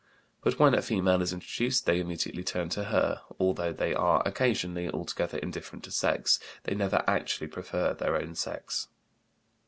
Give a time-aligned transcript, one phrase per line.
[0.41, 4.89] But when a female is introduced they immediately turn to her; although they are occasionally
[4.89, 8.87] altogether indifferent to sex, they never actually prefer their own sex.